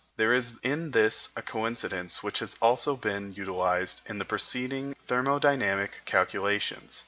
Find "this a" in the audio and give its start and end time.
0.89-1.43